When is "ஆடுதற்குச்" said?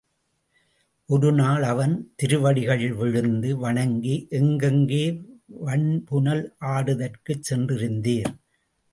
6.65-7.45